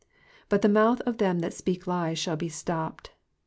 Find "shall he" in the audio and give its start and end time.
2.17-2.49